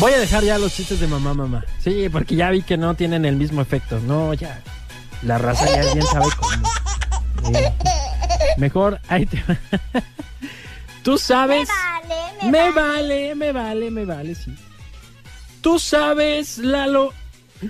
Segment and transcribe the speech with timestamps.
[0.00, 1.62] Voy a dejar ya los chistes de mamá, mamá.
[1.78, 4.00] Sí, porque ya vi que no tienen el mismo efecto.
[4.00, 4.62] No, ya.
[5.22, 7.58] La raza ya bien sabe cómo.
[7.58, 7.70] Eh,
[8.56, 9.58] mejor, ahí te va.
[11.02, 11.68] Tú sabes.
[11.68, 14.54] Vale, Me vale, me vale, me vale, sí.
[15.60, 17.12] Tú sabes, Lalo,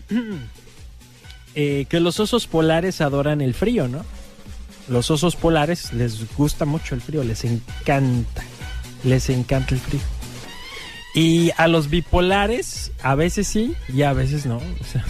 [1.56, 4.04] eh, que los osos polares adoran el frío, ¿no?
[4.88, 8.44] Los osos polares les gusta mucho el frío, les encanta,
[9.02, 10.20] les encanta el frío.
[11.14, 14.57] Y a los bipolares, a veces sí y a veces no.
[14.59, 15.05] O sea,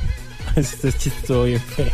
[0.56, 1.90] este es chistoso bien feo.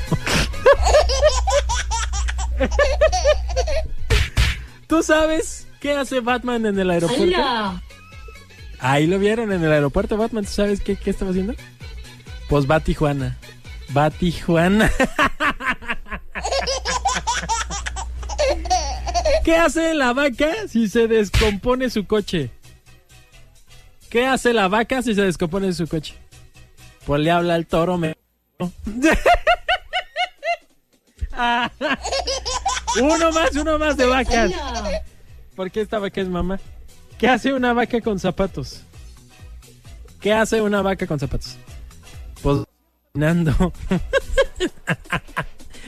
[4.87, 7.83] ¿Tú sabes qué hace Batman en el aeropuerto?
[8.81, 10.45] Ahí lo vieron en el aeropuerto, Batman.
[10.45, 11.55] ¿Tú sabes qué, qué estaba haciendo?
[12.49, 13.37] Pues va a Tijuana.
[13.97, 14.91] Va a Tijuana.
[19.45, 22.51] ¿Qué hace la vaca si se descompone su coche?
[24.11, 26.15] ¿Qué hace la vaca si se descompone su coche?
[27.05, 28.17] Pues le habla al toro, me...
[31.33, 31.71] Ah.
[33.01, 34.51] uno más, uno más de vacas.
[35.55, 36.59] ¿Por qué esta vaca es mamá?
[37.19, 38.83] ¿Qué hace una vaca con zapatos?
[40.21, 41.57] ¿Qué hace una vaca con zapatos?
[42.43, 42.65] Pues
[43.13, 43.73] caminando.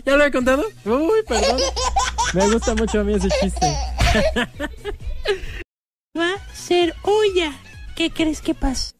[0.04, 0.64] ¿Ya lo he contado?
[0.84, 1.60] Uy, perdón.
[2.34, 3.66] Me gusta mucho a mí ese chiste.
[6.16, 7.52] Va a ser olla.
[8.00, 8.94] ¿Qué crees que pasa?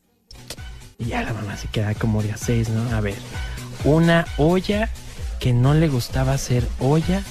[0.98, 2.94] Y ya la mamá se queda como de a seis, ¿no?
[2.94, 3.16] A ver,
[3.84, 4.90] una olla
[5.38, 7.22] que no le gustaba hacer olla.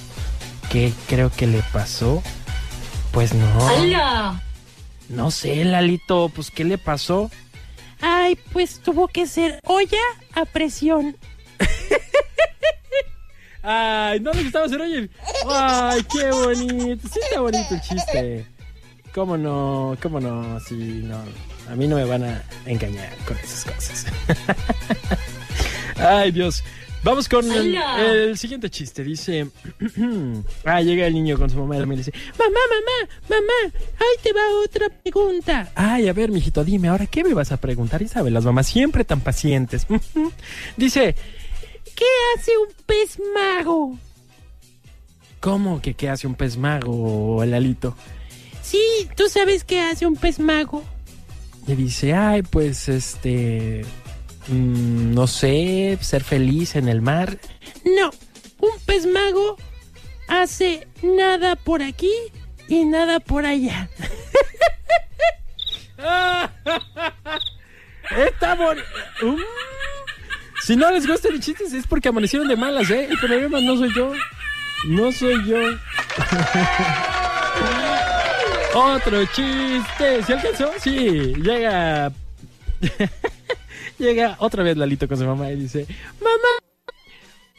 [0.71, 2.23] ¿Qué creo que le pasó?
[3.11, 4.39] Pues no.
[5.09, 7.29] No sé, Lalito, pues ¿qué le pasó?
[8.01, 10.01] Ay, pues tuvo que ser olla
[10.33, 11.17] a presión.
[13.61, 15.07] Ay, no le gustaba hacer olla.
[15.47, 17.07] Ay, qué bonito.
[17.07, 18.58] Sí está bonito el chiste.
[19.13, 19.97] ¿Cómo no?
[20.01, 20.59] ¿Cómo no?
[20.59, 21.17] Sí, no.
[21.69, 24.05] A mí no me van a engañar con esas cosas.
[25.97, 26.63] Ay, Dios.
[27.01, 29.03] Vamos con el, el siguiente chiste.
[29.03, 29.47] Dice.
[30.65, 34.33] ah, llega el niño con su mamá y le dice: Mamá, mamá, mamá, ahí te
[34.33, 35.71] va otra pregunta.
[35.75, 38.01] Ay, a ver, mijito, dime, ahora qué me vas a preguntar.
[38.01, 39.87] Y sabe, las mamás siempre tan pacientes.
[40.77, 41.15] Dice:
[41.95, 42.05] ¿Qué
[42.35, 43.97] hace un pez mago?
[45.39, 47.95] ¿Cómo que qué hace un pez mago, Lalito?
[48.69, 50.83] Sí, ¿tú sabes qué hace un pez mago?
[51.65, 53.83] Le dice: Ay, pues este.
[54.47, 57.39] mm, no sé, ser feliz en el mar.
[57.83, 58.11] No,
[58.59, 59.57] un pez mago
[60.27, 62.11] hace nada por aquí
[62.67, 63.89] y nada por allá.
[68.17, 68.85] Está bonito.
[70.63, 73.07] Si no les gustan los chistes es porque amanecieron de malas, ¿eh?
[73.09, 74.13] El problema no soy yo.
[74.85, 75.57] No soy yo.
[78.75, 80.23] Otro chiste.
[80.23, 80.71] ¿Se alcanzó?
[80.79, 81.33] Sí.
[81.35, 82.11] Llega.
[83.97, 85.85] Llega otra vez Lalito con su mamá y dice:
[86.21, 86.93] Mamá,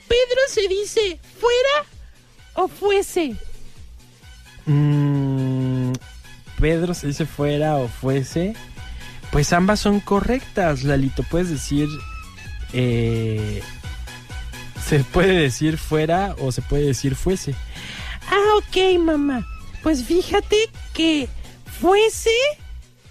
[0.08, 1.86] ¿Pedro se dice fuera
[2.54, 3.36] o fuese?
[4.66, 5.92] mm,
[6.58, 8.54] Pedro se dice fuera o fuese.
[9.32, 11.22] Pues ambas son correctas, Lalito.
[11.24, 11.88] Puedes decir.
[12.72, 13.62] eh,
[14.84, 17.54] se puede decir fuera o se puede decir fuese.
[18.28, 19.46] Ah, ok, mamá.
[19.82, 21.28] Pues fíjate que
[21.80, 22.30] fuese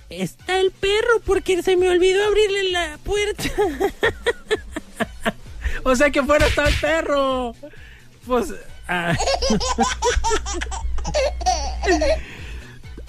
[0.10, 3.44] está el perro porque se me olvidó abrirle la puerta.
[5.84, 7.56] O sea que fuera está el perro.
[8.26, 8.54] Pues.
[8.88, 9.16] ah.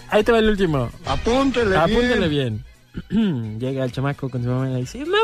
[0.09, 0.91] Ahí te va el último.
[1.05, 2.65] Apúntele, Apúntale bien.
[3.59, 5.21] Llega el chamaco con su mamá y le dice: mamá,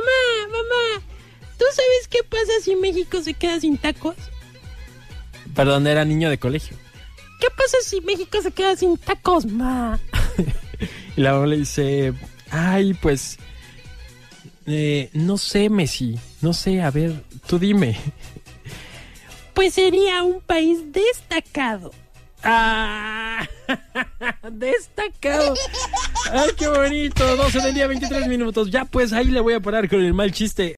[0.49, 1.03] mamá,
[1.59, 4.17] ¿tú sabes qué pasa si México se queda sin tacos?
[5.55, 6.77] Perdón, era niño de colegio.
[7.41, 9.99] ¿Qué pasa si México se queda sin tacos, ma?
[11.17, 12.13] Y la mamá le dice:
[12.51, 13.39] Ay, pues.
[14.67, 16.19] eh, no sé, Messi.
[16.43, 17.97] No sé, a ver, tú dime.
[19.55, 21.91] Pues sería un país destacado.
[22.43, 23.49] ¡Ah!
[24.53, 25.55] Destacado.
[26.31, 27.37] ¡Ay, qué bonito!
[27.37, 28.71] 12 del día, 23 minutos.
[28.71, 30.77] Ya, pues ahí le voy a parar con el mal chiste.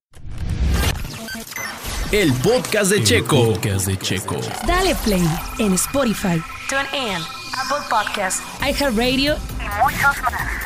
[2.11, 3.53] El podcast de Checo.
[3.53, 4.37] Podcast de Checo.
[4.67, 5.29] Dale play
[5.59, 7.23] en Spotify, TuneIn,
[7.53, 10.58] Apple Podcast iHeartRadio y muchos más.